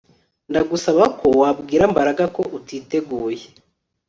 Ndagusaba 0.49 1.03
ko 1.19 1.27
wabwira 1.41 1.83
Mbaraga 1.93 2.23
ko 2.35 2.41
utiteguye 2.57 3.45